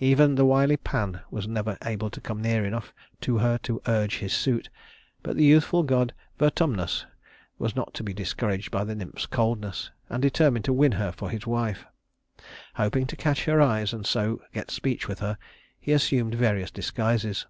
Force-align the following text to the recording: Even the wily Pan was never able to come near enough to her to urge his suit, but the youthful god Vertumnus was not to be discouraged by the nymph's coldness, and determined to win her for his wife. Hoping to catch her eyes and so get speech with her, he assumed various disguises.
Even 0.00 0.34
the 0.34 0.44
wily 0.44 0.76
Pan 0.76 1.20
was 1.30 1.48
never 1.48 1.78
able 1.86 2.10
to 2.10 2.20
come 2.20 2.42
near 2.42 2.62
enough 2.66 2.92
to 3.22 3.38
her 3.38 3.56
to 3.62 3.80
urge 3.86 4.18
his 4.18 4.34
suit, 4.34 4.68
but 5.22 5.34
the 5.34 5.46
youthful 5.46 5.82
god 5.82 6.12
Vertumnus 6.38 7.06
was 7.58 7.74
not 7.74 7.94
to 7.94 8.02
be 8.04 8.12
discouraged 8.12 8.70
by 8.70 8.84
the 8.84 8.94
nymph's 8.94 9.24
coldness, 9.24 9.90
and 10.10 10.20
determined 10.20 10.66
to 10.66 10.74
win 10.74 10.92
her 10.92 11.10
for 11.10 11.30
his 11.30 11.46
wife. 11.46 11.86
Hoping 12.74 13.06
to 13.06 13.16
catch 13.16 13.46
her 13.46 13.62
eyes 13.62 13.94
and 13.94 14.04
so 14.04 14.42
get 14.52 14.70
speech 14.70 15.08
with 15.08 15.20
her, 15.20 15.38
he 15.80 15.92
assumed 15.92 16.34
various 16.34 16.70
disguises. 16.70 17.46